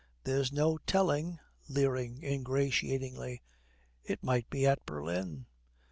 'There's 0.23 0.51
no 0.51 0.79
telling' 0.79 1.37
leering 1.69 2.23
ingratiatingly 2.23 3.43
'It 4.03 4.23
might 4.23 4.49
be 4.49 4.65
at 4.65 4.83
Berlin.' 4.83 5.45